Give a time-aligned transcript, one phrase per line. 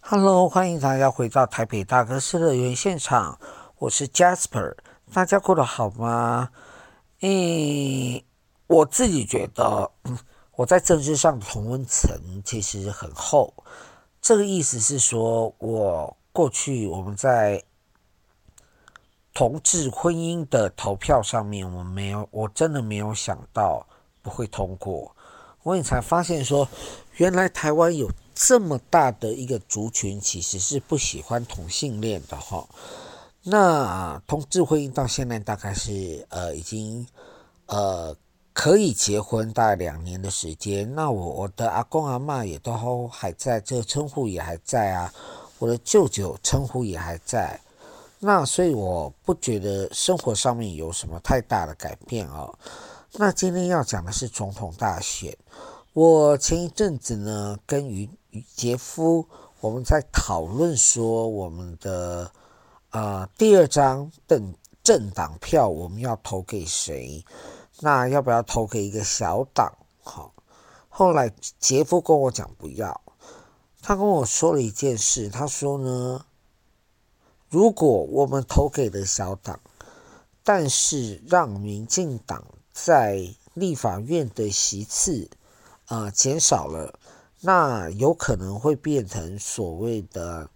[0.00, 3.38] Hello，欢迎大家回到台北大哥斯乐园现场，
[3.78, 4.74] 我是 Jasper，
[5.14, 6.50] 大家过得好吗？
[7.20, 8.22] 诶，
[8.66, 9.90] 我自己觉得，
[10.56, 13.54] 我在政治上的同温层其实很厚，
[14.24, 17.62] 这个意思是说，我过去我们在
[19.34, 23.86] 同志婚姻的投票上面，我没有，我真的没有想到
[24.22, 25.14] 不会通过，
[25.62, 26.66] 我也才发现说，
[27.18, 28.10] 原来台湾有。
[28.36, 32.66] 这么大的一个族群其实是不喜欢同性恋的哈，
[33.44, 37.06] 那同志婚姻到现在大概是呃已经
[37.66, 38.12] 呃
[38.54, 45.12] 可以结婚大概两年的时间，那我我的阿公阿嬷也都还在，这个称呼也还在啊，
[45.58, 47.60] 我的舅舅称呼也还在，
[48.20, 52.56] 那所以我不觉得生活上面有什么太大的改变哦。
[53.14, 55.36] 那今天要讲的是总统大选，
[55.92, 58.08] 我前一阵子呢跟于
[58.54, 59.26] 杰夫，
[59.60, 62.30] 我们在讨论说我们的
[62.90, 67.24] 呃第二张政政党票我们要投给谁？
[67.84, 69.76] 那要不要投给一个小党？
[70.02, 70.32] 好，
[70.88, 73.02] 后来杰夫跟我讲不要，
[73.82, 76.24] 他跟我说了一件事，他说呢，
[77.50, 79.60] 如果我们投给了小党，
[80.42, 85.28] 但是让民进党在立法院的席次
[85.84, 86.98] 啊、减少了。
[87.42, 90.48] 那有可能会变成所谓的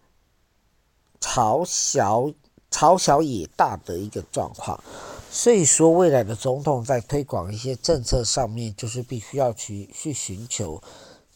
[1.20, 2.32] “朝小
[2.70, 4.82] 朝小野大”的一个状况，
[5.30, 10.82] 所以说未来的总统在推广一些政策上面，就是必须要去去寻求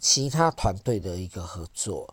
[0.00, 2.12] 其他团队的一个合作。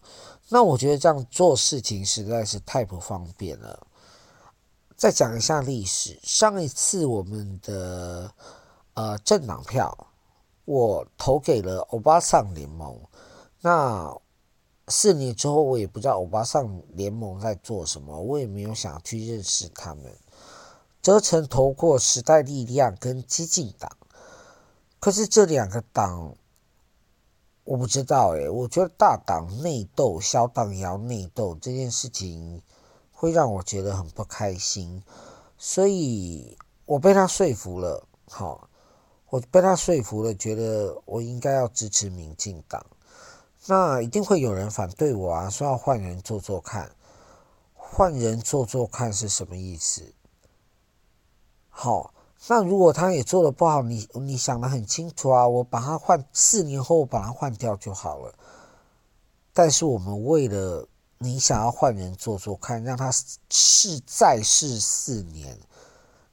[0.49, 3.87] 那我觉得这样做事情实在是太不方便了。
[4.97, 8.29] 再讲一下历史，上一次我们的
[8.95, 10.07] 呃政党票，
[10.65, 12.99] 我投给了欧巴桑联盟。
[13.61, 14.13] 那
[14.89, 20.05] 四年之后，我也不知道欧巴桑联盟在做什么，我也没有想去认识他们。
[21.01, 23.89] 则曾投过时代力量跟激进党，
[24.99, 26.35] 可是这两个党，
[27.63, 32.61] 我不知道诶，我觉得大党内斗，小党也要内斗，这件事情
[33.11, 35.01] 会让我觉得很不开心，
[35.57, 38.05] 所以我被他说服了。
[38.27, 38.69] 好，
[39.29, 42.85] 我被他说服了，觉得我应该要支持民进党。
[43.65, 46.91] 那一定会有人反对我啊，说要换人做做看，
[47.73, 50.13] 换人做做看是什么意思？
[51.81, 52.13] 好，
[52.49, 58.33] 那如果他也做得不好，你你想得很清楚啊，我把他换，四年后把他换掉就好了。
[59.53, 60.85] 但是我们为了
[61.19, 63.09] 你想要换人做做看，让他
[63.49, 65.57] 试再试四年，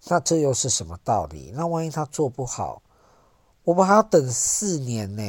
[0.09, 1.53] 那这又是什么道理？
[1.55, 2.83] 那万一他做不好，
[3.63, 5.23] 我们还要等四年呢？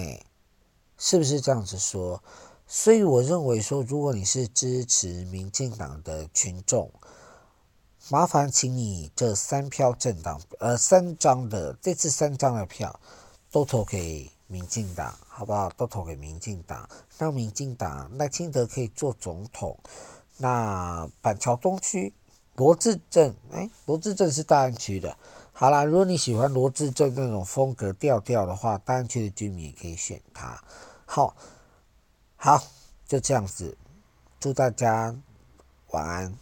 [0.98, 2.24] 是不是这样子说？
[2.66, 6.92] 所以我认为说，如果你是支持民进党的群众，
[8.10, 12.98] 麻烦请你这三票政党，呃，三张的这次三张的票
[13.52, 15.70] 都投给民进党，好不好？
[15.72, 16.88] 都投给民进党，
[17.18, 19.78] 让民进党赖清德可以做总统。
[20.38, 22.14] 那板桥东区
[22.56, 25.18] 罗志镇，哎，罗志镇是大安区的。
[25.52, 30.58] 好啦，如果你喜欢罗志镇那种风格调调的话，大安区的居民也可以选他。
[31.06, 31.36] 好，
[32.38, 32.64] 好，
[33.06, 33.78] 就这样子，
[34.40, 35.14] 祝大家
[35.90, 36.34] 晚安。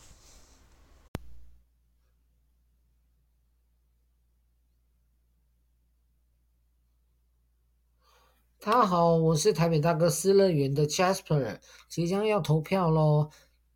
[8.66, 13.30] 大家好，我是台北大哥斯乐园的 Jasper，即将要投票喽。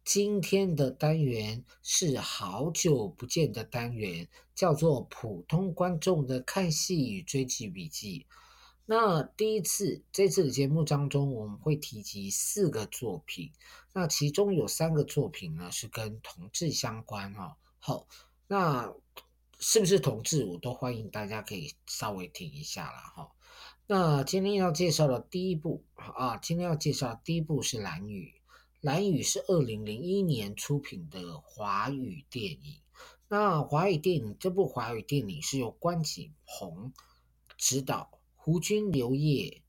[0.03, 8.25] 今天的单元是好久不见的单元，叫做普通观众的看戏与追剧笔记。
[8.87, 13.51] 那第一次，这次的节目当中，我们会提及四个作品。
[13.93, 17.55] 那其中有三个作品呢，是跟同志相关哈。
[17.77, 18.07] 好，
[18.47, 18.91] 那
[19.59, 23.29] 是不是同志，我都欢迎大家可以稍微听一下了哈。
[23.91, 28.25] 那今天要介绍的第一部啊，今天要介绍的第一部是《兰屿》。
[28.81, 32.81] 《兰屿》是二零零一年出品的华语电影。
[33.29, 36.93] 那华语电影，这部华语电影是由关锦鹏
[37.57, 38.11] 执导。
[38.35, 39.63] 胡军、刘烨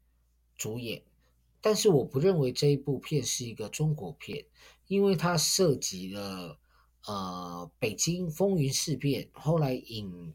[0.55, 1.02] 主演，
[1.62, 4.44] 但是我不认为这一部片是一个中国片，
[4.87, 6.58] 因为它涉及了
[7.06, 10.34] 呃北京风云事变，后来引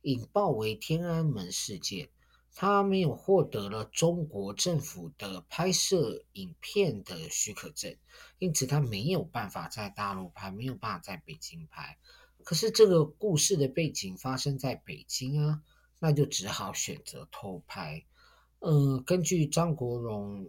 [0.00, 2.08] 引爆为天安门事件。
[2.54, 7.96] 他没有获得了中国政府的拍摄影片的许可证，
[8.38, 11.98] 因此他没有办法在大陆拍，没有办法在北京拍。
[12.44, 15.62] 可是这个故事的背景发生在北京啊，
[15.98, 18.04] 那就只好选择偷拍。
[18.58, 20.48] 嗯、呃，根据张国荣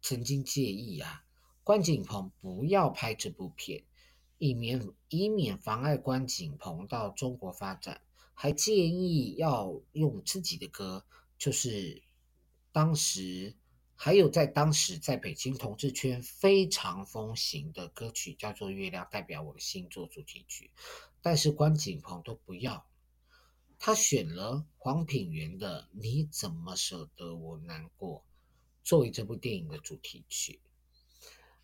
[0.00, 1.24] 曾经建议啊，
[1.62, 3.84] 关锦鹏不要拍这部片，
[4.38, 8.00] 以免以免妨碍关锦鹏到中国发展。
[8.34, 11.04] 还建议要用自己的歌，
[11.38, 12.02] 就是
[12.72, 13.54] 当时
[13.94, 20.70] 还有在当时在北京同志圈非常风行的歌曲，叫做《月亮代表我的心》做主题曲，
[21.20, 22.86] 但是关锦鹏都不要，
[23.78, 28.18] 他选了黄品源的《你怎么舍得我难过》
[28.82, 30.60] 作为这部电影的主题曲。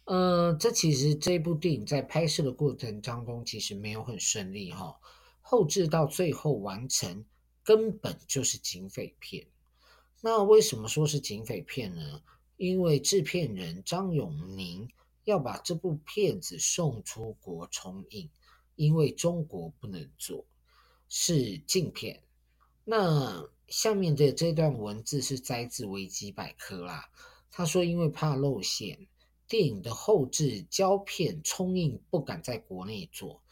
[0.05, 4.99] 呃，这其实这部电影在拍摄的过程当中其实没有很顺利哈。
[5.50, 7.25] 后制到最后完成，
[7.65, 9.47] 根本就是警匪片。
[10.21, 12.23] 那为什么说是警匪片呢？
[12.59, 14.87] 因为制片人张永宁
[15.25, 18.29] 要把这部片子送出国重映，
[18.75, 20.45] 因为中国不能做，
[21.09, 22.23] 是禁片。
[22.85, 27.09] 那下面的这段文字是摘自维基百科啦。
[27.51, 29.09] 他说，因为怕露馅，
[29.49, 33.43] 电影的后制胶片冲印不敢在国内做。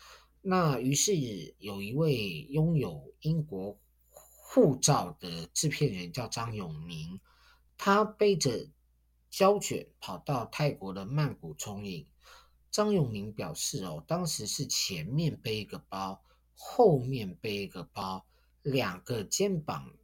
[0.49, 1.17] 那于是
[1.59, 7.19] 有一位拥有英国护照的制片人叫张永宁，
[7.77, 8.71] 他背着
[9.29, 12.07] 胶卷跑到泰国的曼谷冲映。
[12.71, 16.23] 张永宁表示：“哦，当时是前面背一个包，
[16.55, 18.25] 后面背一个包，
[18.63, 19.95] 两个肩膀，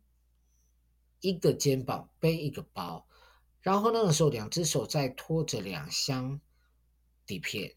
[1.21, 3.07] 一个肩膀背一个包，
[3.61, 6.41] 然后那个时候两只手在拖着两箱
[7.25, 7.77] 底片，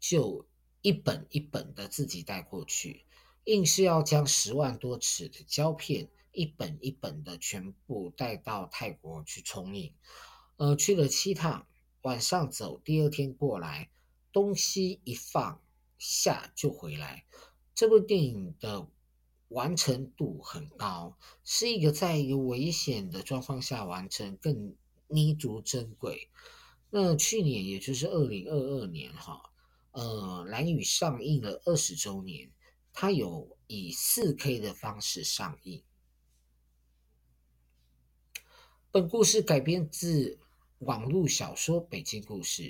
[0.00, 0.46] 就。”
[0.86, 3.06] 一本一本的自己带过去，
[3.42, 9.92] 硬是要将十万多尺的胶片一本一本的全部带到泰国去冲映。
[10.58, 11.66] 呃，去了七趟，
[12.02, 13.90] 晚上走，第二天过来，
[14.30, 15.60] 东西一放
[15.98, 17.24] 下就回来。
[17.74, 18.86] 这部电影的
[19.48, 24.76] 完成度很高，是一个在一个危险的状况下完成，更
[25.08, 26.30] 弥足珍贵。
[26.90, 29.50] 那去年也就是二零二二年哈。
[29.96, 32.50] 呃，蓝宇上映了二十周年，
[32.92, 35.82] 它有以四 K 的方式上映。
[38.90, 40.38] 本故事改编自
[40.80, 42.62] 网络小说《北京故事》，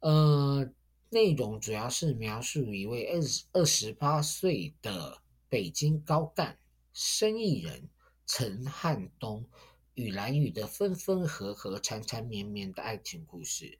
[0.00, 0.68] 呃，
[1.10, 6.58] 内容主要是描述一位二十二十八岁的北京高干
[6.92, 7.88] 生意人
[8.26, 9.48] 陈汉东
[9.94, 13.78] 与蓝宇的分分合合、缠缠绵绵的爱情故事。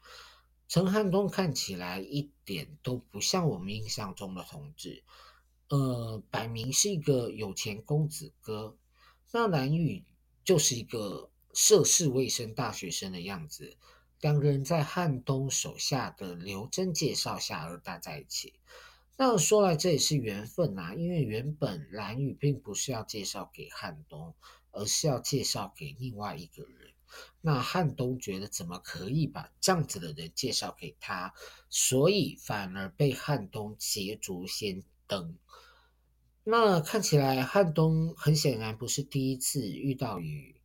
[0.66, 5.04] 陈汉东看起来一点都不像我们印象中的同志，
[5.68, 8.76] 呃，摆明是一个有钱公子哥。
[9.30, 10.04] 那蓝宇
[10.44, 13.76] 就是一个涉世未深大学生的样子。
[14.20, 18.54] 两个人在汉东手下的刘真介绍下而搭在一起。
[19.16, 24.34] 那说来这也是缘分啊，因为原本蓝宇并不是要介绍给汉东，
[24.72, 26.83] 而是要介绍给另外一个人。
[27.40, 31.34] 那汉东觉得怎么可以把这样子的人介绍给他，
[31.68, 35.36] 所以反而被汉东捷足先登。
[36.42, 40.60] 那看起来汉东很显然不是第一次遇到与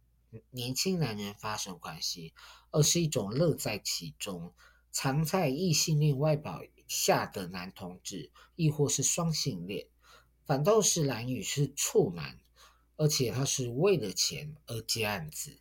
[0.52, 2.34] 年轻男人发生关系，
[2.72, 4.54] 而是一种乐在其中、
[4.92, 9.88] 藏在异性恋外表下的男同志，亦或是双性恋。
[10.46, 12.40] 反倒是蓝宇是处男，
[12.98, 15.60] 而且他是为了钱而接案子。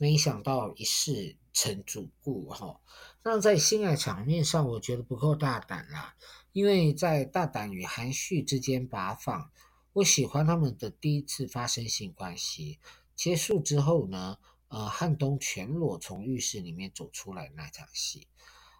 [0.00, 2.80] 没想到一试成主顾哈，
[3.22, 6.16] 那在性爱场面上，我觉得不够大胆啦。
[6.52, 9.52] 因为在大胆与含蓄之间拔放，
[9.92, 12.78] 我喜欢他们的第一次发生性关系
[13.14, 14.38] 结束之后呢，
[14.68, 18.26] 呃，汉东全裸从浴室里面走出来那场戏，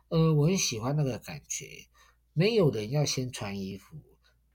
[0.08, 1.86] 呃，我很喜欢那个感觉，
[2.32, 3.98] 没有人要先穿衣服，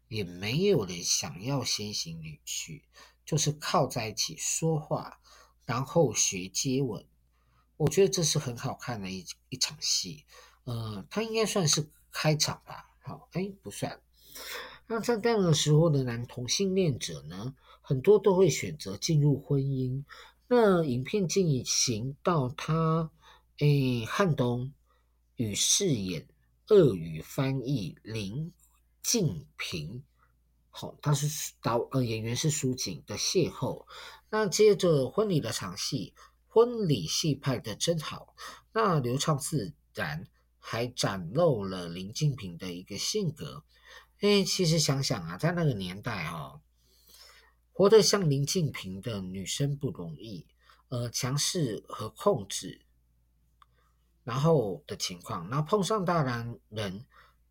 [0.07, 2.85] 也没有人想要先行离去，
[3.23, 5.19] 就是靠在一起说话。
[5.65, 7.05] 然后学接吻，
[7.77, 10.25] 我觉得这是很好看的一一场戏。
[10.63, 12.91] 呃，它应该算是开场吧？
[13.01, 14.01] 好，哎，不算。
[14.87, 20.03] 那在这样的时候的男同性恋者呢，很多都会选择进入婚姻。
[20.47, 23.11] 那影片进行到他，
[23.57, 24.73] 哎，汉东
[25.35, 26.27] 与饰演
[26.67, 28.53] 俄语翻译林
[29.01, 30.03] 静平。
[30.77, 33.85] 好，他是导呃演员是苏瑾的邂逅，
[34.29, 36.13] 那接着婚礼的场戏，
[36.49, 38.35] 婚礼戏拍的真好，
[38.73, 40.27] 那流畅自然，
[40.59, 43.63] 还展露了林静平的一个性格。
[44.19, 46.59] 哎，其实想想啊，在那个年代哦，
[47.71, 50.45] 活得像林静平的女生不容易，
[50.89, 52.81] 呃，强势和控制，
[54.25, 57.05] 然后的情况，然后碰上大男人，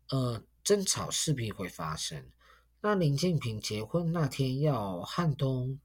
[0.09, 2.29] 呃，争吵势必会发生。
[2.87, 5.79] 那林静平结婚那天要汉东，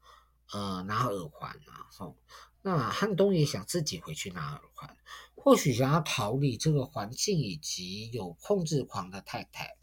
[0.53, 2.15] 呃，拿耳环啊，吼，
[2.61, 4.95] 那汉东也想自己回去拿耳环，
[5.35, 9.79] 或许想要逃离这个环境以及有控制狂的太太。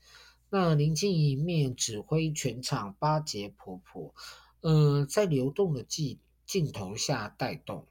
[0.51, 4.13] 那林静一面指挥全场巴结婆婆。
[4.61, 7.87] 呃，在流动的镜镜头下带动，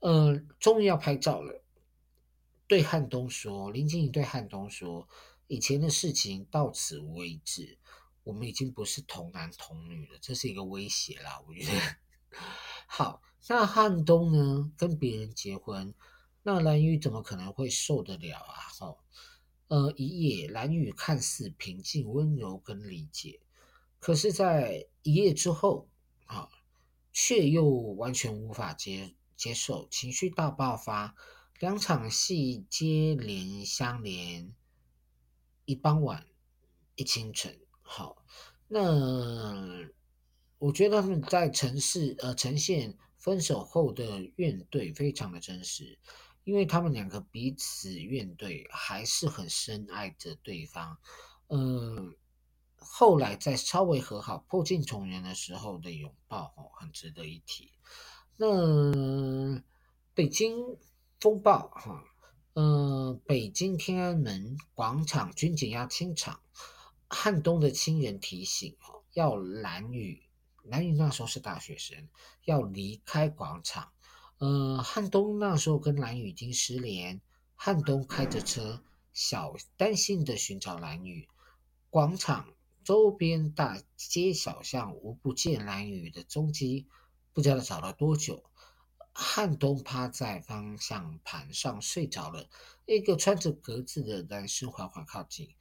[0.00, 1.62] 呃，终于要拍照了。
[2.66, 5.08] 对汉东说，林静怡对汉东说
[5.46, 7.78] ：“以前的事情到此为止，
[8.24, 11.80] 我们已经不是童男童女了。”这是一个威胁啦，我觉得。
[12.86, 14.72] 好，那汉东呢？
[14.76, 15.94] 跟别人结婚，
[16.42, 18.54] 那兰屿怎么可能会受得了啊？
[18.80, 18.98] 哦，
[19.68, 23.40] 呃，一夜，兰屿看似平静、温柔跟理解。
[23.98, 25.88] 可是，在一夜之后，
[26.26, 26.48] 啊，
[27.12, 31.14] 却又完全无法接接受，情绪大爆发，
[31.60, 34.52] 两场戏接连相连，
[35.64, 36.26] 一傍晚，
[36.96, 37.61] 一清晨，
[37.94, 38.24] 好，
[38.68, 39.86] 那
[40.56, 45.98] 我觉得他们在城市呃呈现分手后的怨怼非常的真实，
[46.44, 50.96] 因为他们两个彼此怨怼，还是很深爱着对方，
[51.48, 52.16] 嗯。
[52.84, 57.70] 后来在稍微和好、破镜重圆的时候的拥抱，哦，很值得一提。
[58.36, 59.62] 那
[60.14, 60.56] 北京
[61.20, 62.02] 风暴，哈，
[62.54, 66.40] 呃，北京天安门广场军检要清场，
[67.14, 70.22] 汉东的亲人提醒，哦，要蓝雨，
[70.62, 72.08] 蓝雨那时候是大学生，
[72.46, 73.92] 要离开广场。
[74.38, 77.20] 呃，汉东那时候跟蓝雨已经失联，
[77.54, 81.28] 汉东开着车，小担心的寻找蓝雨
[81.90, 82.48] 广场。
[82.82, 86.88] 周边大街小巷无不见蓝雨的踪迹，
[87.34, 88.42] 不知道找了多久。
[89.12, 92.48] 汉东趴在方向盘上睡着了，
[92.86, 95.54] 一个穿着格子的男生缓缓靠近。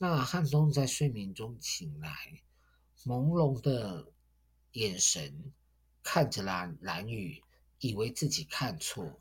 [0.00, 2.10] 那汉东在睡眠中醒来，
[3.04, 4.12] 朦胧的
[4.72, 5.52] 眼神
[6.02, 7.42] 看着兰兰雨，
[7.80, 9.20] 以为自己看错。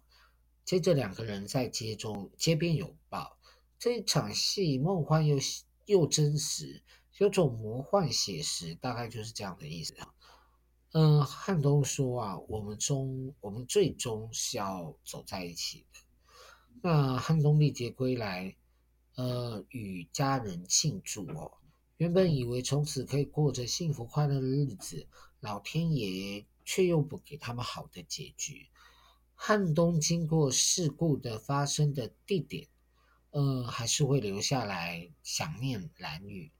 [0.64, 3.40] 接着两个人在街中街边拥抱，
[3.80, 5.38] 这一场戏梦幻又
[5.86, 6.84] 又真实。
[7.18, 10.14] 有种魔幻写实，大概就是这样的意思啊。
[10.92, 16.00] 嗯，汉东说啊，我们终，我们最终是要走在一起的。
[16.84, 18.57] 那汉东历劫归来，
[19.18, 21.52] 呃，与家人庆祝哦。
[21.98, 25.08] 原本以为从此可以过着幸福快乐的日子，
[25.40, 28.68] 老天爷却又不给他们好的结局。
[29.34, 32.68] 汉东经过事故的发生的地点，
[33.32, 36.52] 呃，还是会留下来想念蓝雨。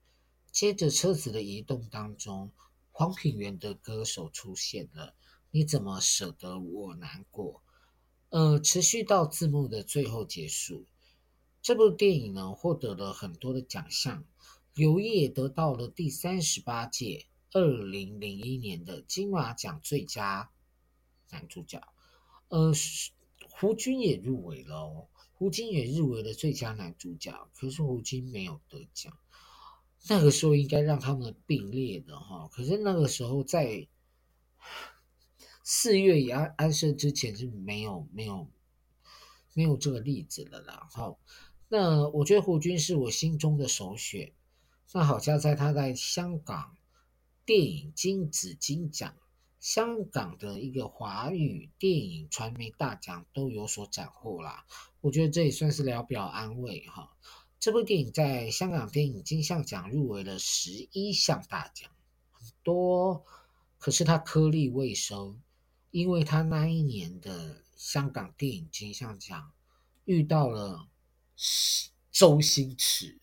[0.50, 2.50] 接着车子的移动当中，
[2.90, 5.14] 黄品源的歌手出现了。
[5.52, 7.62] 你怎么舍得我难过？
[8.30, 10.84] 呃，持续到字幕的最后结束。
[11.60, 14.24] 这部电影呢，获得了很多的奖项。
[14.74, 20.50] 刘烨得到了第三十八届二零零一年的金马奖最佳
[21.30, 21.82] 男主角。
[22.48, 22.72] 呃，
[23.50, 29.12] 胡军也入围了哦，胡军也入围了最佳男主角，可是胡军没有得奖。
[30.08, 33.88] 那个时候应该让他们并列的哈，可是那个时候在
[35.64, 38.48] 四月也安安生之前是没有没有
[39.54, 40.86] 没有这个例子了啦。
[40.92, 41.18] 好，
[41.68, 44.32] 那我觉得胡军是我心中的首选。
[44.92, 46.76] 那好像在他在香港
[47.44, 49.14] 电影金紫金奖、
[49.60, 54.64] 香港的一个华语电影传媒大奖都有所斩获啦。
[55.02, 57.10] 我觉得这也算是聊表安慰哈。
[57.60, 61.90] 这部电影在香港电影金像奖入围了十一项大奖，
[62.30, 63.24] 很多，
[63.78, 65.36] 可是他颗粒未收，
[65.90, 69.52] 因为他那一年的香港电影金像奖
[70.04, 70.86] 遇到了
[72.10, 73.18] 周星驰，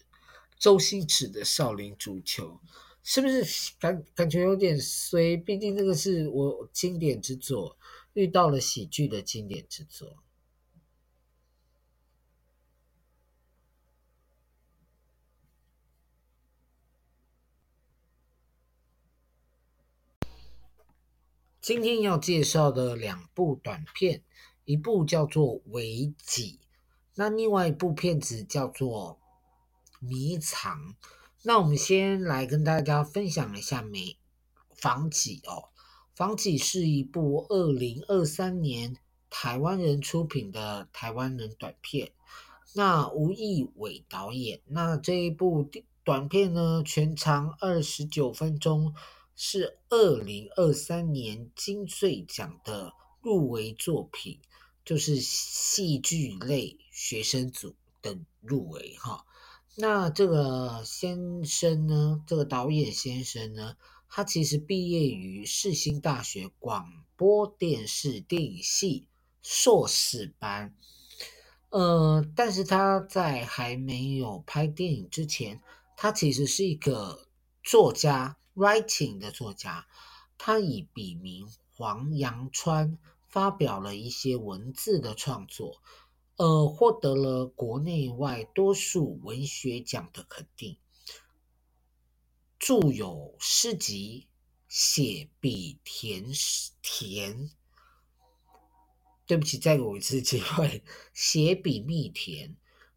[0.58, 2.62] 周星驰的《少林足球》，
[3.04, 5.36] 是不是感感觉有点衰？
[5.36, 7.78] 毕竟这个是我经典之作，
[8.14, 10.24] 遇到了喜剧的经典之作。
[21.60, 24.24] 今天要介绍的两部短片，
[24.66, 26.60] 一部叫做《危急》，
[27.16, 29.20] 那另外一部片子叫做
[30.06, 30.78] 《迷藏》。
[31.44, 34.18] 那我们先来跟大家分享一下《迷
[34.76, 35.70] 防己》哦，
[36.16, 38.98] 《防己》是一部二零二三年
[39.30, 42.12] 台湾人出品的台湾人短片。
[42.74, 45.70] 那吴义伟导演，那这一部
[46.04, 48.94] 短片呢，全长二十九分钟。
[49.38, 54.40] 是二零二三年金穗奖的入围作品，
[54.86, 59.26] 就是戏剧类学生组的入围哈。
[59.76, 63.76] 那这个先生呢，这个导演先生呢，
[64.08, 69.10] 他其实毕业于世新大学广播电视电影系
[69.42, 70.74] 硕士班，
[71.72, 75.62] 呃，但是他在还没有拍电影之前，
[75.98, 77.28] 他其实是一个
[77.62, 79.86] 作家，writing 的作家，
[80.38, 82.98] 他以笔名黄阳川
[83.28, 85.82] 发表了一些文字的创作。
[86.38, 90.78] 呃，获得了国内外多数文学奖的肯定，
[92.60, 94.28] 著有诗集
[94.68, 96.26] 《写笔甜
[96.82, 97.48] 甜》，
[99.26, 100.68] 对不起，再给我一次机会，
[101.14, 102.50] 《写笔蜜甜》。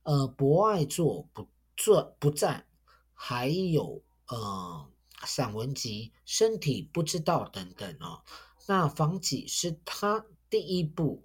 [0.02, 2.66] 呃，博爱作不作不赞，
[3.14, 4.90] 还有呃
[5.25, 8.25] 散文集《身体不知道》等等哦。
[8.66, 11.23] 那《房几》是他第一部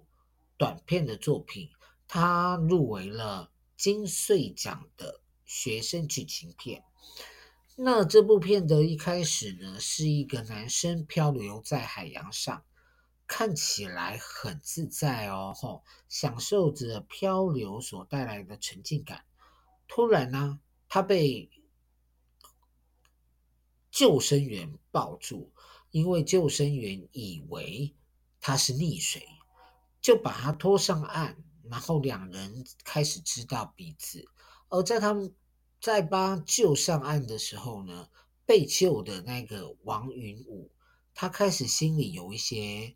[0.56, 1.70] 短片的作品。
[2.06, 6.84] 他入围了金穗奖的学生剧情片。
[7.76, 12.64] 那这部片的一开始呢，是一个男生漂流在海洋上，
[13.26, 19.24] 看起来很自在哦，吼，享受着漂流所带来的沉浸感。
[19.88, 21.50] 突然呢，他被
[23.90, 25.52] 救生员抱住，
[25.90, 27.94] 因为救生员以为
[28.40, 29.26] 他是溺水，
[30.00, 31.42] 就把他拖上岸。
[31.70, 34.24] 然后两人开始知道彼此，
[34.68, 35.34] 而在他们
[35.80, 38.08] 在把救上岸的时候呢，
[38.44, 40.70] 被救的那个王云武，
[41.14, 42.94] 他开始心里有一些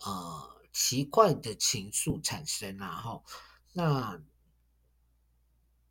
[0.00, 3.24] 呃奇怪的情愫产生，然后
[3.72, 4.20] 那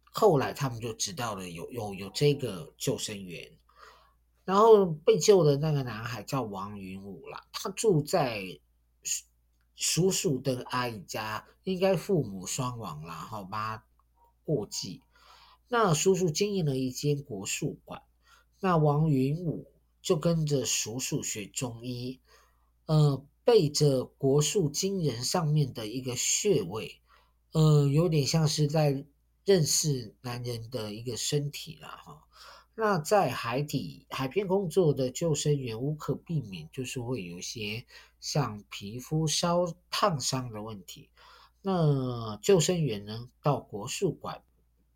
[0.04, 3.58] 后来他们就知道了有有有这个救生员，
[4.46, 8.60] 然后被救的那个男孩叫王云武啦，他住在。
[9.80, 13.86] 叔叔的阿姨家应该父母双亡了，好吧，
[14.44, 15.02] 过继。
[15.70, 18.02] 那叔叔经营了一间国术馆，
[18.60, 22.20] 那王云武就跟着叔叔学中医，
[22.88, 27.00] 呃，背着国术金人上面的一个穴位，
[27.54, 29.06] 呃，有点像是在
[29.46, 32.24] 认识男人的一个身体了哈。
[32.82, 37.86] 那在海底海边工作的救生员，无可避免就是会有一些
[38.22, 41.10] 像皮肤烧烫伤的问题。
[41.62, 44.42] 那救生员呢，到国术馆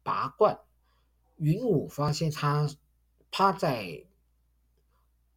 [0.01, 0.61] 拔罐，
[1.35, 2.69] 云武发现他
[3.29, 4.05] 趴在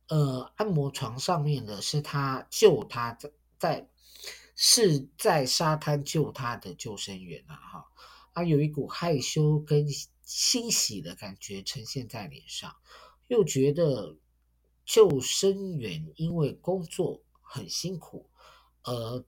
[0.06, 3.88] 呃按摩床上面的是他救他在在
[4.54, 7.86] 是在沙滩救他的救生员啊哈，
[8.32, 9.84] 他有一股害羞跟。
[10.26, 12.74] 欣喜的感觉呈现在脸上，
[13.28, 14.16] 又觉得
[14.84, 18.28] 救生员因为工作很辛苦，
[18.82, 19.24] 而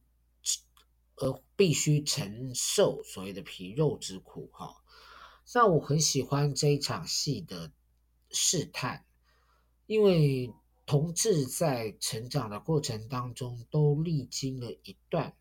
[1.14, 4.82] 而必须承受所谓的皮肉之苦哈。
[5.54, 7.70] 那我很喜欢这一场戏的
[8.30, 9.04] 试探，
[9.86, 10.52] 因为
[10.84, 15.36] 同志在成长的过程当中都历经了一段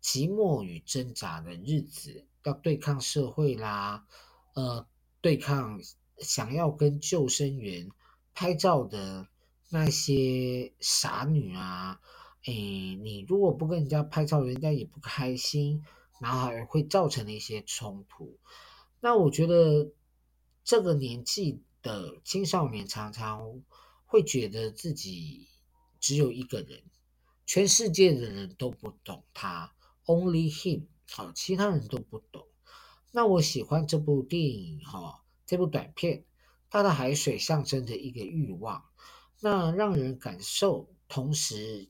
[0.00, 4.06] 寂寞与挣扎的日子，要对抗社会啦。
[4.54, 4.86] 呃，
[5.20, 5.80] 对抗
[6.18, 7.90] 想要跟救生员
[8.34, 9.28] 拍照的
[9.68, 12.00] 那些傻女啊，
[12.46, 12.52] 诶，
[12.96, 15.84] 你如果不跟人家拍照，人家也不开心，
[16.20, 18.38] 然后还会造成一些冲突。
[19.00, 19.90] 那我觉得
[20.62, 23.62] 这个年纪的青少年常常
[24.06, 25.48] 会觉得自己
[25.98, 26.82] 只有一个人，
[27.44, 29.74] 全世界的人都不懂他
[30.06, 32.46] ，Only him，好，其他人都不懂。
[33.16, 36.24] 那我喜欢这部电影哈，这部短片，
[36.68, 38.86] 它的海水象征着一个欲望，
[39.40, 41.88] 那让人感受，同时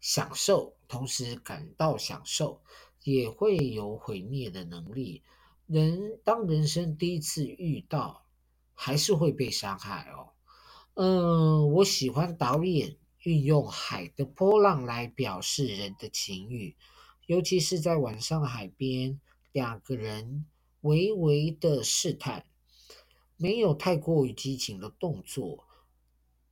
[0.00, 2.60] 享受，同时感到享受，
[3.04, 5.22] 也会有毁灭的能力。
[5.68, 8.24] 人当人生第一次遇到，
[8.74, 10.30] 还是会被伤害哦。
[10.94, 16.74] 嗯，我喜欢导演运用海的波浪来表示人的情欲，
[17.26, 19.20] 尤其是在晚上海边。
[19.52, 20.46] 两个人
[20.82, 22.46] 微微的试探，
[23.36, 25.66] 没有太过于激情的动作，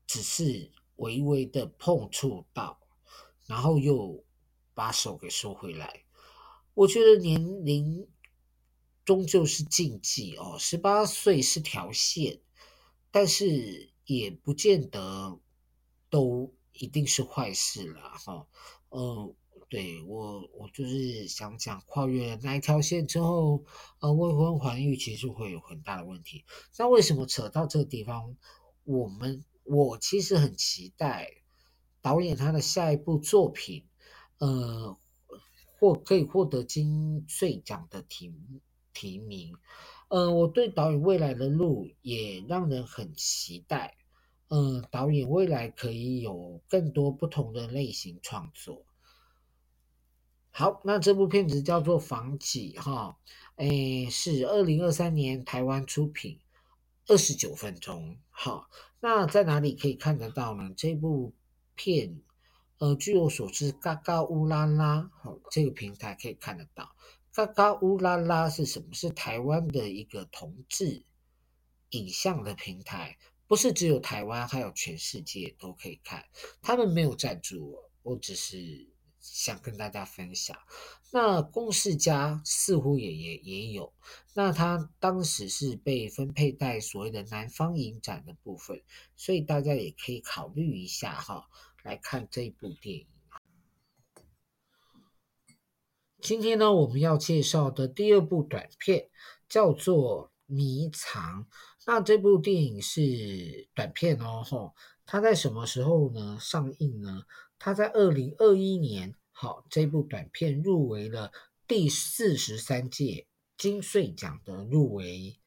[0.06, 2.80] 只是微微的碰触到，
[3.46, 4.24] 然后又
[4.74, 6.04] 把手给收回来。
[6.74, 8.08] 我觉得年龄
[9.04, 12.40] 终究是禁忌哦，十八岁是条线，
[13.10, 15.38] 但是也不见得
[16.10, 18.46] 都一定是坏事了哈。
[18.90, 19.34] 嗯。
[19.68, 23.64] 对我，我就是想讲跨越那一条线之后，
[24.00, 26.44] 呃，未婚怀孕其实会有很大的问题。
[26.78, 28.34] 那为什么扯到这个地方？
[28.84, 31.30] 我们我其实很期待
[32.00, 33.84] 导演他的下一部作品，
[34.38, 34.96] 呃，
[35.78, 38.32] 或可以获得金穗奖的提
[38.94, 39.54] 提名。
[40.08, 43.98] 呃，我对导演未来的路也让人很期待。
[44.48, 48.86] 呃，导演未来可以有更多不同的类型创作。
[50.58, 53.16] 好，那这部片子叫做《房几》哈，
[53.58, 56.40] 诶，是二零二三年台湾出品，
[57.06, 58.18] 二十九分钟。
[58.28, 58.68] 好，
[58.98, 60.74] 那在哪里可以看得到呢？
[60.76, 61.32] 这部
[61.76, 62.20] 片，
[62.78, 66.90] 呃，据我所知，嘎嘎乌拉拉，好，这个平台可以看得到。
[67.32, 68.88] 嘎嘎乌拉拉是什么？
[68.92, 71.04] 是台湾的一个同志
[71.90, 73.16] 影像的平台。
[73.46, 76.24] 不是只有台湾，还有全世界都可以看。
[76.60, 78.88] 他们没有赞助，我只是
[79.32, 80.56] 想跟大家分享。
[81.10, 83.92] 那公视家似乎也也也有。
[84.34, 88.82] 那他当时是被分配在所谓的南方影展的部分，
[89.16, 91.48] 所以大家也可以考虑一下哈，
[91.82, 93.06] 来看这部电影。
[96.20, 99.08] 今天呢，我们要介绍的第二部短片
[99.48, 101.44] 叫做《迷藏》。
[101.86, 104.74] 那这部电影是短片哦，吼，
[105.06, 107.22] 它在什么时候呢上映呢？
[107.58, 111.32] 他在二零二一年，好，这部短片入围了
[111.66, 115.38] 第四十三届金穗奖的入围。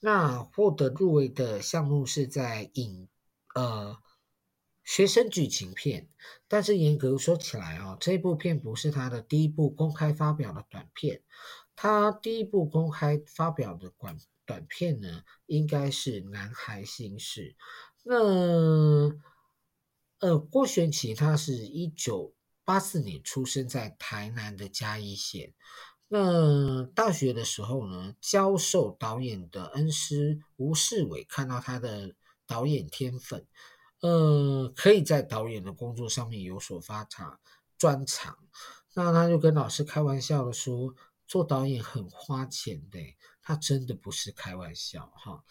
[0.00, 3.08] 那获得入围的项目是在影
[3.54, 3.98] 呃
[4.82, 6.08] 学生剧情片，
[6.48, 11.22] 但是严格说起来哦，这部片不是他的第一部公开发表的短片，
[11.74, 14.18] 他第一部公开发表的短。
[14.46, 17.40] 短片呢，应该是《男孩心事》。
[18.02, 19.08] 那
[20.24, 22.32] 呃，郭玄奇他是一九
[22.64, 25.52] 八四年出生在台南的嘉义县。
[26.08, 32.14] 那大学的时候呢，教授导演的恩师吴世伟看到他的
[32.46, 33.46] 导演天分，
[34.00, 37.38] 呃，可以在导演的工作上面有所发展
[37.76, 38.38] 专长。
[38.94, 40.94] 那他就跟老师开玩笑的说，
[41.26, 42.98] 做导演很花钱的。
[43.44, 45.44] 他真的不是开玩笑哈。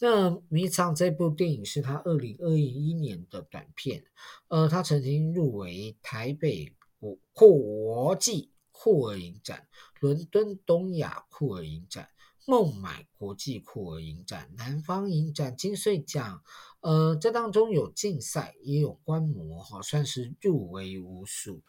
[0.00, 4.04] 那《迷藏》这部电影是他二零二一年的短片，
[4.48, 9.68] 呃，他曾经入围台北国国际酷儿影展、
[10.00, 12.08] 伦敦东亚酷儿影展、
[12.46, 16.42] 孟买国际酷儿影展、南方影展、金穗奖，
[16.80, 21.62] 呃，这当中有竞赛也有观摩哈，算是入围无数。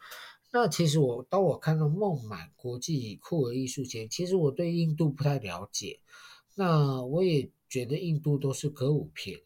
[0.56, 5.98] 那其实我当我看到孟买国际酷儿艺术节，其实我对印度不太了解。
[6.54, 9.40] 那我也觉得印度都是歌舞片。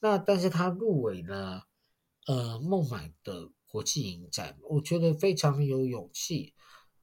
[0.00, 1.68] 那但是他入围了，
[2.26, 6.54] 呃，孟买的国际影展，我觉得非常有勇气。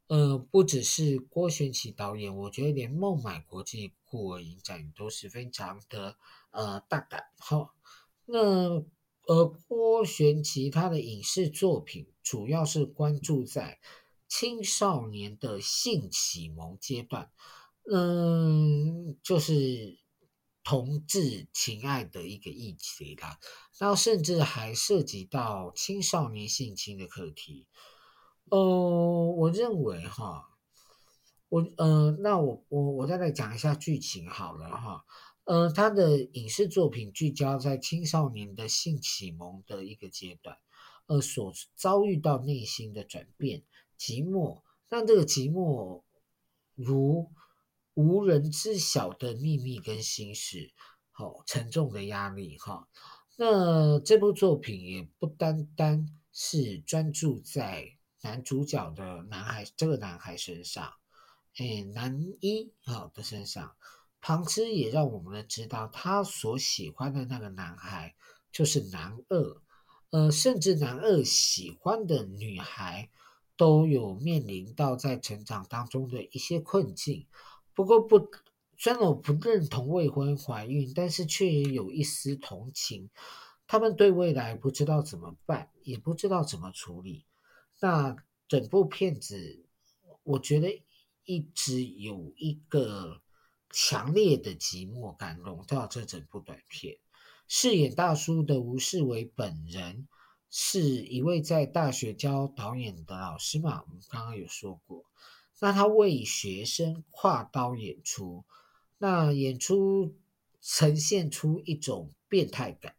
[0.07, 6.17] 呃，不只是郭玄奇导演，我觉得连孟买国际酷儿影展都是非常的
[6.51, 7.23] 呃大胆。
[7.39, 7.73] 好，
[8.25, 8.83] 那。
[9.27, 13.79] 呃郭玄奇他的影视作品主要是关注在
[14.27, 17.29] 青少年的性启蒙阶段，
[17.89, 19.99] 嗯，就是
[20.63, 23.37] 同志情爱的一个议题啦，
[23.77, 27.67] 然后甚至还涉及到青少年性侵的课题。
[28.49, 30.49] 呃，我认为哈，
[31.49, 35.05] 我呃，那我我我再来讲一下剧情好了哈。
[35.43, 40.57] 呃，他的影视作品聚焦在青少年的性启蒙的一个阶段，
[41.07, 43.63] 呃，所遭遇到内心的转变、
[43.97, 46.03] 寂寞，让这个寂寞
[46.73, 47.31] 如
[47.93, 50.73] 无人知晓的秘密跟心事，
[51.11, 52.87] 好、哦、沉重的压力哈、哦。
[53.37, 60.91] 那这部作品也不单单是专注在男主角的男孩这个男孩身上，
[61.57, 63.75] 哎，男一好的身上。
[64.21, 68.15] 旁枝也让我们知道，他所喜欢的那个男孩
[68.51, 69.61] 就是男二，
[70.15, 73.09] 呃，甚至男二喜欢的女孩
[73.57, 77.27] 都有面临到在成长当中的一些困境。
[77.73, 78.29] 不过不，
[78.77, 83.09] 虽然我不认同未婚怀孕，但是却也有一丝同情。
[83.67, 87.25] 他们对未来不知道怎么办，也不知道怎么处理。
[87.81, 88.15] 那
[88.47, 89.65] 整部片子，
[90.23, 90.81] 我觉得
[91.25, 93.21] 一直有一个。
[93.77, 96.95] 强烈的寂寞感笼罩这整部短片。
[97.47, 100.07] 饰演大叔的吴世伟本人
[100.49, 103.83] 是一位在大学教导演的老师嘛？
[103.87, 105.05] 我们刚刚有说过。
[105.59, 108.45] 那他为学生跨刀演出，
[108.97, 110.15] 那演出
[110.61, 112.95] 呈现出一种变态感。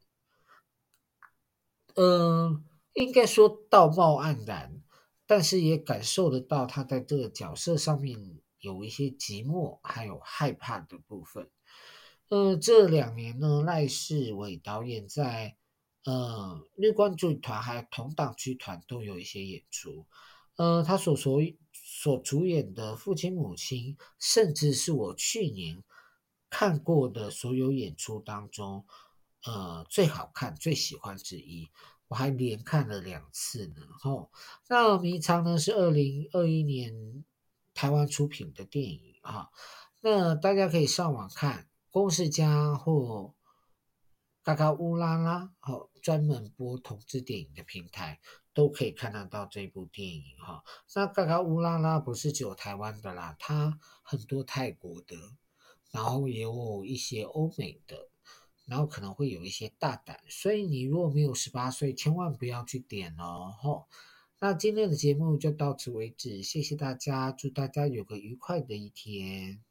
[1.95, 4.83] 嗯、应该说道貌岸然，
[5.27, 8.41] 但是也感受得到他在这个角色上面。
[8.59, 11.49] 有一些寂寞，还有害怕的部分。
[12.29, 15.57] 呃，这两年呢，赖世伟导演在
[16.05, 20.07] 呃，日光剧团还有同档剧团都有一些演出。
[20.57, 21.41] 呃，他所所
[21.73, 25.85] 所主演的《父亲母亲》，甚至是我去年
[26.51, 28.87] 看过的所有演出当中，
[29.45, 31.69] 呃，最好看、最喜欢之一。
[32.09, 33.83] 我还连看了两次呢。
[34.01, 34.31] 吼，
[34.69, 37.25] 那《迷藏》呢是二零二一年
[37.75, 39.51] 台湾出品的电影啊。
[40.01, 43.35] 那大家可以上网看，公视+或。
[44.43, 48.21] 嘎嘎乌拉拉，好，专门播同志电影的平台
[48.53, 50.63] 都可以看得到这部电影哈。
[50.95, 55.17] 那嘎嘎乌拉拉不是只有台湾的啦，它很多泰国的，
[55.91, 58.11] 然后也有一些欧美的，
[58.67, 63.57] 然后可能会有一些大胆，所以你如果没有十八岁，千万不要去点哦。
[63.59, 63.87] 吼，
[64.39, 69.63] 那今天的节目就到此为止，谢谢大家，祝大家有个愉快的一天。